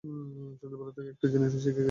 ছোটবেলা 0.59 0.91
থেকে 0.91 1.09
একটি 1.09 1.27
জিনিসই 1.29 1.59
শিখে 1.59 1.71
এসেছি। 1.71 1.79